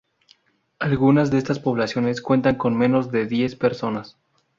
[0.79, 4.17] Algunas de estas poblaciones cuentan con menos de diez personas.